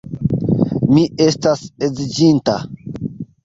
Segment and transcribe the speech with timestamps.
[0.93, 2.61] Mi estas edziĝinta.